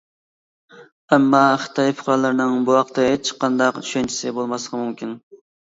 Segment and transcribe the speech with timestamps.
[1.11, 5.19] ئەمما خىتاي پۇقرالىرىنىڭ بۇ ھەقتە ھېچقانداق چۈشەنچىسى بولماسلىقى مۇمكىن.